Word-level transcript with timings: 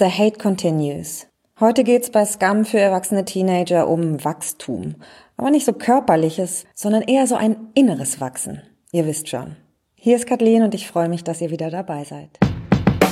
The 0.00 0.06
Hate 0.06 0.38
Continues. 0.38 1.26
Heute 1.60 1.84
geht's 1.84 2.08
bei 2.08 2.24
Scum 2.24 2.64
für 2.64 2.78
erwachsene 2.78 3.26
Teenager 3.26 3.86
um 3.86 4.24
Wachstum. 4.24 4.94
Aber 5.36 5.50
nicht 5.50 5.66
so 5.66 5.74
körperliches, 5.74 6.64
sondern 6.74 7.02
eher 7.02 7.26
so 7.26 7.34
ein 7.34 7.68
inneres 7.74 8.18
Wachsen. 8.18 8.62
Ihr 8.92 9.04
wisst 9.04 9.28
schon. 9.28 9.56
Hier 9.94 10.16
ist 10.16 10.26
Kathleen 10.26 10.62
und 10.62 10.74
ich 10.74 10.88
freue 10.88 11.10
mich, 11.10 11.22
dass 11.22 11.42
ihr 11.42 11.50
wieder 11.50 11.68
dabei 11.68 12.04
seid. 12.04 12.30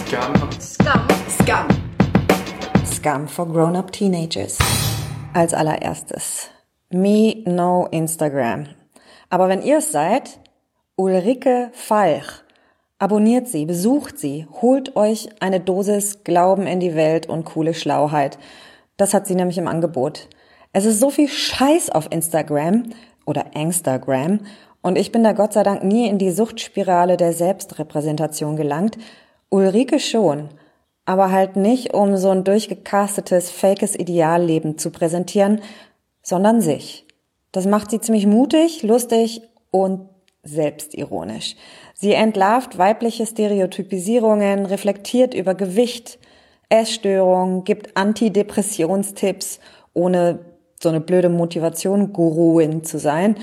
Scum. 0.07 0.51
Scum. 0.59 1.07
Scum. 1.29 1.69
Scum 2.87 3.29
for 3.29 3.47
Grown-Up 3.47 3.93
Teenagers. 3.93 4.57
Als 5.35 5.53
allererstes. 5.53 6.49
Me 6.89 7.43
no 7.45 7.87
Instagram. 7.91 8.65
Aber 9.29 9.51
wenn 9.51 9.61
ihr 9.61 9.77
es 9.77 9.93
seid, 9.93 10.41
Ulrike 10.97 11.69
Falch 11.75 12.48
Abonniert 13.01 13.47
sie, 13.47 13.65
besucht 13.65 14.19
sie, 14.19 14.47
holt 14.61 14.97
euch 14.97 15.29
eine 15.39 15.61
Dosis 15.61 16.25
Glauben 16.25 16.67
in 16.67 16.81
die 16.81 16.97
Welt 16.97 17.29
und 17.29 17.45
coole 17.45 17.73
Schlauheit. 17.73 18.39
Das 18.97 19.15
hat 19.15 19.27
sie 19.27 19.37
nämlich 19.37 19.57
im 19.59 19.69
Angebot. 19.69 20.29
Es 20.73 20.85
ist 20.85 20.99
so 20.99 21.09
viel 21.11 21.29
Scheiß 21.29 21.91
auf 21.91 22.11
Instagram 22.11 22.85
oder 23.25 23.47
Angstagram 23.55 24.41
und 24.83 24.99
ich 24.99 25.13
bin 25.13 25.23
da 25.23 25.33
Gott 25.33 25.53
sei 25.53 25.63
Dank 25.63 25.85
nie 25.85 26.09
in 26.09 26.19
die 26.19 26.33
Suchtspirale 26.33 27.17
der 27.17 27.33
Selbstrepräsentation 27.33 28.57
gelangt. 28.57 28.99
Ulrike 29.49 30.01
schon, 30.01 30.49
aber 31.05 31.31
halt 31.31 31.55
nicht, 31.55 31.95
um 31.95 32.17
so 32.17 32.31
ein 32.31 32.43
durchgecastetes, 32.43 33.51
fakes 33.51 33.95
Idealleben 33.95 34.77
zu 34.77 34.91
präsentieren, 34.91 35.61
sondern 36.23 36.61
sich. 36.61 37.07
Das 37.53 37.65
macht 37.65 37.91
sie 37.91 38.01
ziemlich 38.01 38.27
mutig, 38.27 38.83
lustig 38.83 39.43
und 39.71 40.09
selbstironisch. 40.51 41.57
Sie 41.95 42.13
entlarvt 42.13 42.79
weibliche 42.79 43.27
Stereotypisierungen, 43.27 44.67
reflektiert 44.67 45.35
über 45.35 45.55
Gewicht, 45.55 46.19
Essstörungen, 46.69 47.65
gibt 47.65 47.97
Antidepressionstipps, 47.97 49.59
ohne 49.95 50.41
so 50.81 50.89
eine 50.89 51.01
blöde 51.01 51.29
Motivation 51.29 52.13
Guruin 52.13 52.85
zu 52.85 52.99
sein. 52.99 53.37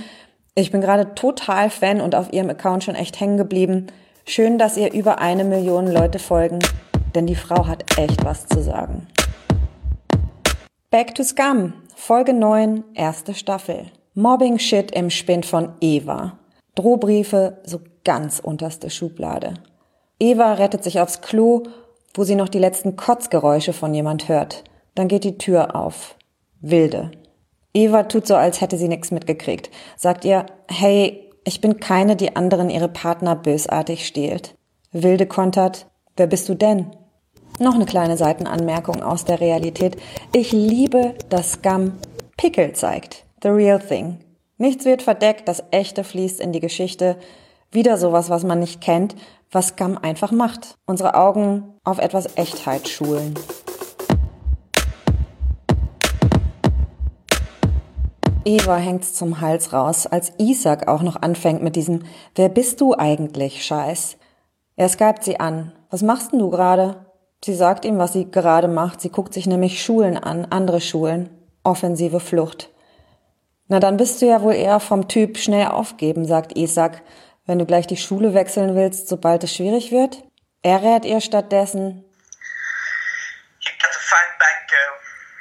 Ich 0.56 0.72
bin 0.72 0.82
gerade 0.82 1.16
total 1.16 1.70
Fan 1.70 2.00
und 2.00 2.16
auf 2.16 2.32
ihrem 2.32 2.50
Account 2.50 2.84
schon 2.84 2.96
echt 2.96 3.20
hängen 3.20 3.38
geblieben. 3.38 3.88
Schön, 4.26 4.58
dass 4.58 4.78
ihr 4.78 4.94
über 4.94 5.20
eine 5.20 5.44
Million 5.44 5.88
Leute 5.88 6.20
folgen, 6.20 6.60
denn 7.14 7.28
die 7.28 7.36
Frau 7.36 7.68
hat 7.68 7.98
echt 7.98 8.24
was 8.24 8.48
zu 8.48 8.62
sagen. 8.62 9.08
Back 10.92 11.14
to 11.14 11.24
Scum, 11.24 11.74
Folge 11.94 12.34
9, 12.34 12.84
erste 12.94 13.34
Staffel. 13.34 13.88
Mobbing 14.14 14.60
Shit 14.60 14.92
im 14.92 15.10
Spind 15.10 15.46
von 15.46 15.74
Eva. 15.82 16.40
Drohbriefe, 16.76 17.58
so 17.64 17.80
ganz 18.04 18.40
unterste 18.40 18.90
Schublade. 18.90 19.56
Eva 20.20 20.54
rettet 20.54 20.84
sich 20.84 21.00
aufs 21.00 21.22
Klo, 21.22 21.64
wo 22.14 22.24
sie 22.24 22.36
noch 22.36 22.50
die 22.50 22.60
letzten 22.60 22.96
Kotzgeräusche 22.96 23.74
von 23.74 23.94
jemand 23.94 24.30
hört. 24.30 24.64
Dann 24.94 25.08
geht 25.08 25.24
die 25.24 25.38
Tür 25.38 25.76
auf. 25.76 26.16
Wilde. 26.62 27.12
Eva 27.74 28.04
tut 28.04 28.26
so, 28.26 28.36
als 28.36 28.62
hätte 28.62 28.78
sie 28.78 28.88
nichts 28.88 29.12
mitgekriegt. 29.12 29.70
Sagt 29.98 30.24
ihr, 30.24 30.46
hey, 30.70 31.30
ich 31.44 31.62
bin 31.62 31.80
keine, 31.80 32.16
die 32.16 32.36
anderen 32.36 32.70
ihre 32.70 32.88
Partner 32.88 33.36
bösartig 33.36 34.08
stehlt. 34.08 34.56
Wilde 34.92 35.28
kontert, 35.28 35.88
wer 36.16 36.28
bist 36.28 36.48
du 36.48 36.56
denn? 36.56 36.92
Noch 37.60 37.76
eine 37.76 37.86
kleine 37.86 38.18
Seitenanmerkung 38.18 39.04
aus 39.04 39.26
der 39.26 39.40
Realität. 39.40 39.98
Ich 40.34 40.52
liebe, 40.52 41.16
dass 41.30 41.54
Scum 41.54 41.94
Pickel 42.38 42.74
zeigt. 42.74 43.26
The 43.44 43.50
real 43.50 43.80
thing. 43.80 44.25
Nichts 44.58 44.86
wird 44.86 45.02
verdeckt, 45.02 45.50
das 45.50 45.64
Echte 45.72 46.06
fließt 46.06 46.40
in 46.40 46.54
die 46.54 46.62
Geschichte. 46.62 47.18
Wieder 47.72 47.98
sowas, 47.98 48.30
was 48.30 48.46
man 48.46 48.60
nicht 48.60 48.80
kennt, 48.80 49.14
was 49.52 49.68
Scum 49.68 49.98
einfach 49.98 50.32
macht. 50.32 50.78
Unsere 50.86 51.16
Augen 51.16 51.74
auf 51.84 52.00
etwas 52.00 52.38
Echtheit 52.38 52.88
schulen. 52.88 53.34
Eva 58.46 58.78
hängt's 58.78 59.14
zum 59.14 59.42
Hals 59.42 59.74
raus, 59.74 60.08
als 60.08 60.32
Isaac 60.38 60.88
auch 60.88 61.02
noch 61.02 61.22
anfängt 61.22 61.62
mit 61.62 61.76
diesem 61.76 62.04
Wer 62.36 62.48
bist 62.48 62.80
du 62.80 62.96
eigentlich, 62.96 63.66
Scheiß? 63.66 64.18
Er 64.78 64.88
skypt 64.88 65.26
sie 65.26 65.40
an. 65.40 65.74
Was 65.90 66.02
machst 66.02 66.32
denn 66.32 66.40
du 66.40 66.50
gerade? 66.50 67.08
Sie 67.44 67.56
sagt 67.56 67.84
ihm, 67.84 67.98
was 67.98 68.14
sie 68.14 68.32
gerade 68.32 68.70
macht. 68.70 69.02
Sie 69.02 69.10
guckt 69.10 69.34
sich 69.34 69.48
nämlich 69.48 69.84
Schulen 69.84 70.18
an, 70.18 70.46
andere 70.46 70.80
Schulen. 70.80 71.30
Offensive 71.64 72.22
Flucht. 72.22 72.70
Na, 73.68 73.80
dann 73.80 73.98
bist 73.98 74.22
du 74.22 74.28
ja 74.28 74.42
wohl 74.42 74.54
eher 74.54 74.80
vom 74.80 75.08
Typ 75.08 75.38
schnell 75.38 75.68
aufgeben, 75.68 76.26
sagt 76.26 76.58
Isaac 76.58 77.02
wenn 77.46 77.60
du 77.60 77.66
gleich 77.66 77.88
die 77.88 77.98
Schule 77.98 78.34
wechseln 78.34 78.76
willst, 78.76 79.08
sobald 79.08 79.44
es 79.44 79.54
schwierig 79.54 79.92
wird? 79.92 80.24
Er 80.62 80.82
rät 80.82 81.06
ihr 81.06 81.22
stattdessen, 81.22 82.04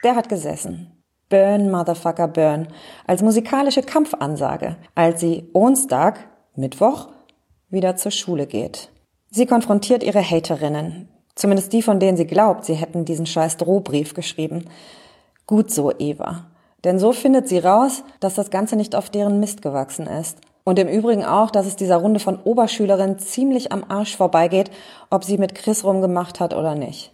der 0.02 0.16
hat 0.16 0.28
gesessen. 0.28 0.90
Burn, 1.30 1.70
Motherfucker, 1.70 2.28
Burn, 2.28 2.68
als 3.06 3.22
musikalische 3.22 3.82
Kampfansage, 3.82 4.76
als 4.94 5.20
sie 5.20 5.48
Onsdag, 5.54 6.18
Mittwoch, 6.54 7.08
wieder 7.70 7.96
zur 7.96 8.12
Schule 8.12 8.46
geht. 8.46 8.90
Sie 9.30 9.46
konfrontiert 9.46 10.02
ihre 10.02 10.22
Haterinnen, 10.22 11.08
zumindest 11.34 11.72
die, 11.72 11.80
von 11.80 11.98
denen 11.98 12.18
sie 12.18 12.26
glaubt, 12.26 12.66
sie 12.66 12.74
hätten 12.74 13.06
diesen 13.06 13.24
scheiß 13.24 13.56
Drohbrief 13.56 14.12
geschrieben. 14.12 14.68
Gut 15.46 15.70
so, 15.70 15.90
Eva. 15.98 16.50
Denn 16.84 16.98
so 16.98 17.12
findet 17.12 17.48
sie 17.48 17.58
raus, 17.58 18.04
dass 18.20 18.34
das 18.34 18.50
Ganze 18.50 18.76
nicht 18.76 18.94
auf 18.94 19.10
deren 19.10 19.40
Mist 19.40 19.62
gewachsen 19.62 20.06
ist 20.06 20.38
und 20.64 20.78
im 20.78 20.88
Übrigen 20.88 21.24
auch, 21.24 21.50
dass 21.50 21.66
es 21.66 21.76
dieser 21.76 21.96
Runde 21.96 22.20
von 22.20 22.38
Oberschülerinnen 22.42 23.18
ziemlich 23.18 23.72
am 23.72 23.84
Arsch 23.88 24.16
vorbeigeht, 24.16 24.70
ob 25.10 25.24
sie 25.24 25.38
mit 25.38 25.54
Chris 25.54 25.84
rumgemacht 25.84 26.40
hat 26.40 26.54
oder 26.54 26.74
nicht. 26.74 27.10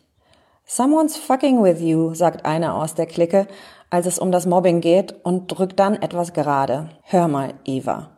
Someone's 0.65 1.17
fucking 1.17 1.63
with 1.63 1.81
you, 1.81 2.15
sagt 2.15 2.47
eine 2.47 2.75
aus 2.75 2.95
der 2.95 3.07
Clique, 3.07 3.49
als 3.91 4.07
es 4.07 4.21
um 4.21 4.31
das 4.31 4.47
Mobbing 4.47 4.81
geht 4.81 5.15
und 5.25 5.49
drückt 5.49 5.81
dann 5.81 6.01
etwas 6.01 6.33
gerade. 6.33 6.91
Hör 7.03 7.27
mal, 7.27 7.55
Eva. 7.65 8.11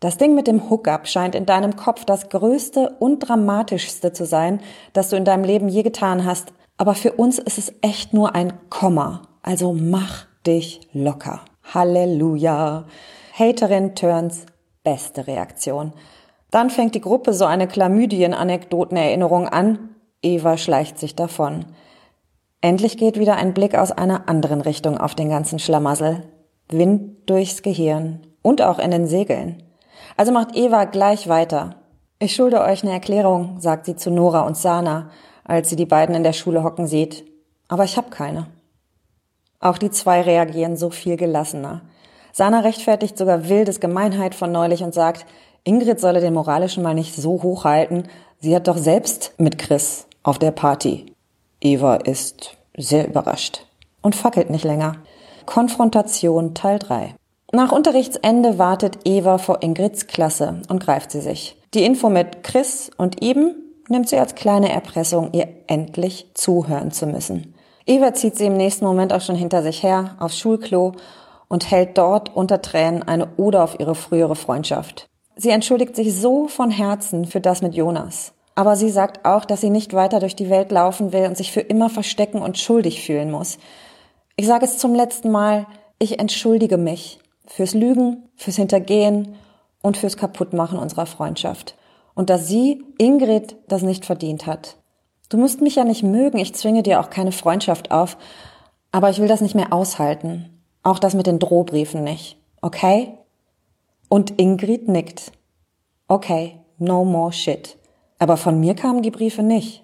Das 0.00 0.18
Ding 0.18 0.34
mit 0.34 0.46
dem 0.46 0.68
Hookup 0.68 1.08
scheint 1.08 1.34
in 1.34 1.46
deinem 1.46 1.76
Kopf 1.76 2.04
das 2.04 2.28
größte 2.28 2.94
und 2.98 3.20
dramatischste 3.20 4.12
zu 4.12 4.26
sein, 4.26 4.60
das 4.92 5.08
du 5.08 5.16
in 5.16 5.24
deinem 5.24 5.44
Leben 5.44 5.70
je 5.70 5.82
getan 5.82 6.26
hast. 6.26 6.52
Aber 6.76 6.94
für 6.94 7.12
uns 7.12 7.38
ist 7.38 7.56
es 7.56 7.72
echt 7.80 8.12
nur 8.12 8.34
ein 8.34 8.52
Komma. 8.68 9.22
Also 9.40 9.72
mach 9.72 10.26
dich 10.46 10.88
locker. 10.92 11.40
Halleluja. 11.72 12.84
Haterin 13.38 13.94
turns 13.94 14.46
beste 14.82 15.26
Reaktion. 15.26 15.92
Dann 16.50 16.70
fängt 16.70 16.94
die 16.94 17.00
Gruppe 17.00 17.32
so 17.32 17.46
eine 17.46 17.66
Chlamydien-Anekdotenerinnerung 17.66 19.48
an. 19.48 19.90
Eva 20.22 20.56
schleicht 20.56 20.98
sich 20.98 21.16
davon. 21.16 21.64
Endlich 22.60 22.96
geht 22.96 23.18
wieder 23.18 23.36
ein 23.36 23.54
Blick 23.54 23.74
aus 23.74 23.92
einer 23.92 24.28
anderen 24.28 24.60
Richtung 24.60 24.96
auf 24.96 25.14
den 25.14 25.28
ganzen 25.28 25.58
Schlamassel. 25.58 26.22
Wind 26.68 27.28
durchs 27.28 27.62
Gehirn 27.62 28.20
und 28.40 28.62
auch 28.62 28.78
in 28.78 28.90
den 28.90 29.06
Segeln. 29.06 29.62
Also 30.16 30.32
macht 30.32 30.56
Eva 30.56 30.84
gleich 30.84 31.28
weiter. 31.28 31.76
Ich 32.18 32.34
schulde 32.34 32.60
euch 32.62 32.82
eine 32.82 32.92
Erklärung, 32.92 33.60
sagt 33.60 33.86
sie 33.86 33.96
zu 33.96 34.10
Nora 34.10 34.42
und 34.42 34.56
Sana, 34.56 35.10
als 35.44 35.68
sie 35.68 35.76
die 35.76 35.86
beiden 35.86 36.14
in 36.14 36.22
der 36.22 36.32
Schule 36.32 36.62
hocken 36.62 36.86
sieht. 36.86 37.24
Aber 37.68 37.84
ich 37.84 37.96
hab 37.96 38.10
keine. 38.10 38.46
Auch 39.64 39.78
die 39.78 39.90
zwei 39.90 40.20
reagieren 40.20 40.76
so 40.76 40.90
viel 40.90 41.16
gelassener. 41.16 41.80
Sana 42.32 42.60
rechtfertigt 42.60 43.16
sogar 43.16 43.48
wildes 43.48 43.80
Gemeinheit 43.80 44.34
von 44.34 44.52
neulich 44.52 44.82
und 44.82 44.92
sagt, 44.92 45.24
Ingrid 45.64 45.98
solle 46.00 46.20
den 46.20 46.34
moralischen 46.34 46.82
mal 46.82 46.92
nicht 46.92 47.16
so 47.16 47.42
hochhalten. 47.42 48.06
Sie 48.40 48.54
hat 48.54 48.68
doch 48.68 48.76
selbst 48.76 49.32
mit 49.38 49.56
Chris 49.56 50.06
auf 50.22 50.38
der 50.38 50.50
Party. 50.50 51.06
Eva 51.62 51.94
ist 51.96 52.58
sehr 52.76 53.08
überrascht 53.08 53.66
und 54.02 54.14
fackelt 54.14 54.50
nicht 54.50 54.64
länger. 54.64 54.96
Konfrontation 55.46 56.52
Teil 56.52 56.78
3. 56.78 57.14
Nach 57.52 57.72
Unterrichtsende 57.72 58.58
wartet 58.58 58.98
Eva 59.06 59.38
vor 59.38 59.62
Ingrids 59.62 60.08
Klasse 60.08 60.60
und 60.68 60.84
greift 60.84 61.10
sie 61.10 61.22
sich. 61.22 61.56
Die 61.72 61.84
Info 61.84 62.10
mit 62.10 62.42
Chris 62.42 62.90
und 62.98 63.22
ihm 63.22 63.52
nimmt 63.88 64.10
sie 64.10 64.18
als 64.18 64.34
kleine 64.34 64.70
Erpressung, 64.70 65.30
ihr 65.32 65.48
endlich 65.68 66.30
zuhören 66.34 66.92
zu 66.92 67.06
müssen. 67.06 67.53
Eva 67.86 68.14
zieht 68.14 68.36
sie 68.36 68.46
im 68.46 68.56
nächsten 68.56 68.84
Moment 68.86 69.12
auch 69.12 69.20
schon 69.20 69.36
hinter 69.36 69.62
sich 69.62 69.82
her 69.82 70.16
aufs 70.18 70.38
Schulklo 70.38 70.92
und 71.48 71.70
hält 71.70 71.98
dort 71.98 72.34
unter 72.34 72.62
Tränen 72.62 73.02
eine 73.02 73.28
Ode 73.36 73.62
auf 73.62 73.78
ihre 73.78 73.94
frühere 73.94 74.36
Freundschaft. 74.36 75.08
Sie 75.36 75.50
entschuldigt 75.50 75.94
sich 75.94 76.14
so 76.14 76.48
von 76.48 76.70
Herzen 76.70 77.26
für 77.26 77.40
das 77.40 77.60
mit 77.60 77.74
Jonas. 77.74 78.32
Aber 78.54 78.76
sie 78.76 78.90
sagt 78.90 79.26
auch, 79.26 79.44
dass 79.44 79.60
sie 79.60 79.70
nicht 79.70 79.94
weiter 79.94 80.20
durch 80.20 80.36
die 80.36 80.48
Welt 80.48 80.70
laufen 80.70 81.12
will 81.12 81.26
und 81.26 81.36
sich 81.36 81.52
für 81.52 81.60
immer 81.60 81.90
verstecken 81.90 82.40
und 82.40 82.58
schuldig 82.58 83.04
fühlen 83.04 83.30
muss. 83.30 83.58
Ich 84.36 84.46
sage 84.46 84.64
es 84.64 84.78
zum 84.78 84.94
letzten 84.94 85.30
Mal, 85.30 85.66
ich 85.98 86.20
entschuldige 86.20 86.78
mich 86.78 87.18
fürs 87.46 87.74
Lügen, 87.74 88.28
fürs 88.36 88.56
Hintergehen 88.56 89.34
und 89.82 89.96
fürs 89.96 90.16
Kaputtmachen 90.16 90.78
unserer 90.78 91.06
Freundschaft. 91.06 91.76
Und 92.14 92.30
dass 92.30 92.46
sie, 92.46 92.84
Ingrid, 92.96 93.56
das 93.68 93.82
nicht 93.82 94.06
verdient 94.06 94.46
hat. 94.46 94.76
Du 95.28 95.36
musst 95.36 95.60
mich 95.60 95.76
ja 95.76 95.84
nicht 95.84 96.02
mögen, 96.02 96.38
ich 96.38 96.54
zwinge 96.54 96.82
dir 96.82 97.00
auch 97.00 97.10
keine 97.10 97.32
Freundschaft 97.32 97.90
auf, 97.90 98.16
aber 98.92 99.10
ich 99.10 99.18
will 99.18 99.28
das 99.28 99.40
nicht 99.40 99.54
mehr 99.54 99.72
aushalten. 99.72 100.62
Auch 100.82 100.98
das 100.98 101.14
mit 101.14 101.26
den 101.26 101.38
Drohbriefen 101.38 102.04
nicht. 102.04 102.36
Okay? 102.60 103.14
Und 104.08 104.38
Ingrid 104.38 104.88
nickt. 104.88 105.32
Okay, 106.06 106.58
no 106.78 107.04
more 107.04 107.32
shit. 107.32 107.78
Aber 108.18 108.36
von 108.36 108.60
mir 108.60 108.74
kamen 108.74 109.02
die 109.02 109.10
Briefe 109.10 109.42
nicht. 109.42 109.82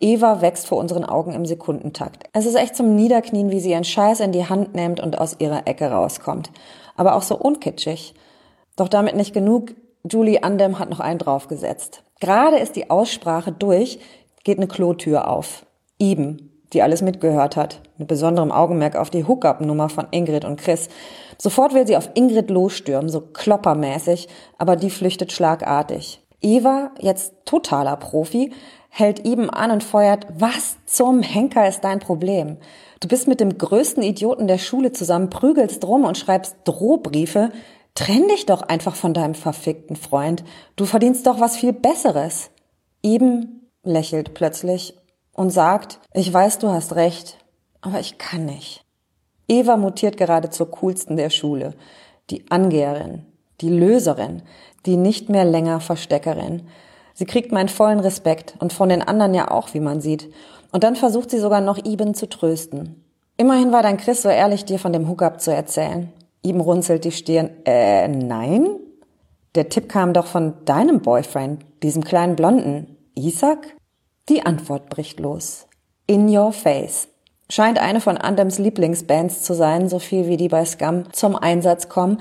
Eva 0.00 0.40
wächst 0.40 0.66
vor 0.66 0.78
unseren 0.78 1.04
Augen 1.04 1.32
im 1.32 1.44
Sekundentakt. 1.44 2.24
Es 2.32 2.46
ist 2.46 2.54
echt 2.54 2.76
zum 2.76 2.94
Niederknien, 2.94 3.50
wie 3.50 3.60
sie 3.60 3.70
ihren 3.70 3.84
Scheiß 3.84 4.20
in 4.20 4.32
die 4.32 4.48
Hand 4.48 4.74
nimmt 4.74 5.00
und 5.00 5.18
aus 5.18 5.36
ihrer 5.40 5.66
Ecke 5.66 5.90
rauskommt. 5.90 6.50
Aber 6.96 7.14
auch 7.16 7.22
so 7.22 7.36
unkitschig. 7.36 8.14
Doch 8.76 8.88
damit 8.88 9.16
nicht 9.16 9.32
genug. 9.32 9.74
Julie 10.08 10.42
Andem 10.42 10.78
hat 10.78 10.90
noch 10.90 11.00
einen 11.00 11.18
draufgesetzt. 11.18 12.04
Gerade 12.20 12.58
ist 12.58 12.76
die 12.76 12.90
Aussprache 12.90 13.50
durch, 13.50 13.98
geht 14.48 14.56
eine 14.56 14.66
Klotür 14.66 15.28
auf. 15.28 15.66
Iben, 15.98 16.64
die 16.72 16.80
alles 16.80 17.02
mitgehört 17.02 17.54
hat, 17.54 17.82
mit 17.98 18.08
besonderem 18.08 18.50
Augenmerk 18.50 18.96
auf 18.96 19.10
die 19.10 19.28
Hookup-Nummer 19.28 19.90
von 19.90 20.06
Ingrid 20.10 20.46
und 20.46 20.58
Chris. 20.58 20.88
Sofort 21.36 21.74
will 21.74 21.86
sie 21.86 21.98
auf 21.98 22.08
Ingrid 22.14 22.48
losstürmen, 22.48 23.10
so 23.10 23.20
kloppermäßig, 23.20 24.26
aber 24.56 24.76
die 24.76 24.88
flüchtet 24.88 25.32
schlagartig. 25.32 26.22
Eva, 26.40 26.92
jetzt 26.98 27.34
totaler 27.44 27.96
Profi, 27.96 28.54
hält 28.88 29.26
Iben 29.26 29.50
an 29.50 29.70
und 29.70 29.84
feuert, 29.84 30.26
was 30.34 30.78
zum 30.86 31.20
Henker 31.20 31.68
ist 31.68 31.82
dein 31.82 31.98
Problem? 31.98 32.56
Du 33.00 33.08
bist 33.08 33.28
mit 33.28 33.40
dem 33.40 33.58
größten 33.58 34.02
Idioten 34.02 34.46
der 34.46 34.56
Schule 34.56 34.92
zusammen, 34.92 35.28
prügelst 35.28 35.86
rum 35.86 36.04
und 36.04 36.16
schreibst 36.16 36.56
Drohbriefe. 36.64 37.50
Trenn 37.94 38.28
dich 38.28 38.46
doch 38.46 38.62
einfach 38.62 38.94
von 38.94 39.12
deinem 39.12 39.34
verfickten 39.34 39.96
Freund. 39.96 40.42
Du 40.76 40.86
verdienst 40.86 41.26
doch 41.26 41.38
was 41.38 41.58
viel 41.58 41.74
Besseres. 41.74 42.48
Iben 43.02 43.57
lächelt 43.90 44.34
plötzlich 44.34 44.94
und 45.32 45.50
sagt, 45.50 46.00
ich 46.12 46.32
weiß, 46.32 46.58
du 46.58 46.68
hast 46.68 46.94
recht, 46.94 47.38
aber 47.80 48.00
ich 48.00 48.18
kann 48.18 48.44
nicht. 48.46 48.84
Eva 49.48 49.76
mutiert 49.76 50.16
gerade 50.16 50.50
zur 50.50 50.70
coolsten 50.70 51.16
der 51.16 51.30
Schule. 51.30 51.74
Die 52.30 52.50
Angeherin, 52.50 53.24
die 53.60 53.70
Löserin, 53.70 54.42
die 54.84 54.96
nicht 54.96 55.28
mehr 55.28 55.44
länger 55.44 55.80
Versteckerin. 55.80 56.66
Sie 57.14 57.24
kriegt 57.24 57.50
meinen 57.50 57.68
vollen 57.68 58.00
Respekt 58.00 58.54
und 58.60 58.72
von 58.72 58.88
den 58.90 59.02
anderen 59.02 59.34
ja 59.34 59.50
auch, 59.50 59.74
wie 59.74 59.80
man 59.80 60.00
sieht. 60.00 60.30
Und 60.70 60.84
dann 60.84 60.96
versucht 60.96 61.30
sie 61.30 61.38
sogar 61.38 61.60
noch 61.60 61.78
Iben 61.78 62.14
zu 62.14 62.28
trösten. 62.28 63.02
Immerhin 63.36 63.72
war 63.72 63.82
dein 63.82 63.96
Chris 63.96 64.22
so 64.22 64.28
ehrlich, 64.28 64.64
dir 64.64 64.78
von 64.78 64.92
dem 64.92 65.08
Hookup 65.08 65.40
zu 65.40 65.52
erzählen. 65.54 66.12
Iben 66.42 66.60
runzelt 66.60 67.04
die 67.04 67.12
Stirn. 67.12 67.50
Äh, 67.64 68.08
nein? 68.08 68.68
Der 69.54 69.68
Tipp 69.68 69.88
kam 69.88 70.12
doch 70.12 70.26
von 70.26 70.54
deinem 70.64 71.00
Boyfriend, 71.00 71.64
diesem 71.82 72.04
kleinen 72.04 72.36
Blonden. 72.36 72.96
Isaac? 73.14 73.77
Die 74.28 74.44
Antwort 74.44 74.90
bricht 74.90 75.20
los. 75.20 75.66
In 76.06 76.28
Your 76.28 76.52
Face. 76.52 77.08
Scheint 77.50 77.78
eine 77.78 78.02
von 78.02 78.18
Andems 78.18 78.58
Lieblingsbands 78.58 79.42
zu 79.42 79.54
sein, 79.54 79.88
so 79.88 79.98
viel 79.98 80.28
wie 80.28 80.36
die 80.36 80.48
bei 80.48 80.66
Scum 80.66 81.10
zum 81.12 81.34
Einsatz 81.34 81.88
kommen. 81.88 82.20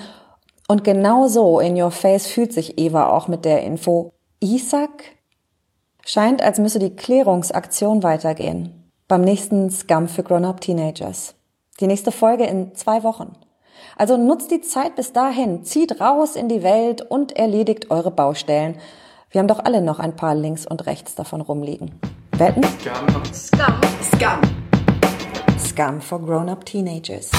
Und 0.69 0.85
genau 0.85 1.27
so 1.27 1.59
in 1.59 1.81
Your 1.81 1.91
Face 1.91 2.27
fühlt 2.27 2.53
sich 2.53 2.77
Eva 2.77 3.09
auch 3.09 3.27
mit 3.27 3.43
der 3.43 3.61
Info. 3.63 4.13
Isaac? 4.39 5.17
Scheint, 6.05 6.41
als 6.41 6.59
müsse 6.59 6.79
die 6.79 6.95
Klärungsaktion 6.95 8.03
weitergehen. 8.03 8.89
Beim 9.09 9.21
nächsten 9.21 9.69
Scum 9.69 10.07
für 10.07 10.23
Grown-Up 10.23 10.61
Teenagers. 10.61 11.35
Die 11.81 11.87
nächste 11.87 12.13
Folge 12.13 12.45
in 12.45 12.73
zwei 12.75 13.03
Wochen. 13.03 13.33
Also 13.97 14.15
nutzt 14.15 14.51
die 14.51 14.61
Zeit 14.61 14.95
bis 14.95 15.11
dahin, 15.11 15.65
zieht 15.65 15.99
raus 15.99 16.37
in 16.37 16.47
die 16.47 16.63
Welt 16.63 17.01
und 17.01 17.35
erledigt 17.35 17.91
eure 17.91 18.11
Baustellen. 18.11 18.77
Wir 19.29 19.39
haben 19.39 19.49
doch 19.49 19.59
alle 19.65 19.81
noch 19.81 19.99
ein 19.99 20.15
paar 20.15 20.35
links 20.35 20.65
und 20.65 20.85
rechts 20.85 21.13
davon 21.15 21.41
rumliegen. 21.41 21.99
Wetten? 22.37 22.63
Scum. 22.63 23.23
Scum. 23.33 23.81
Scum. 24.15 24.41
Scum 25.59 26.01
for 26.01 26.21
Grown-Up 26.25 26.65
Teenagers. 26.65 27.31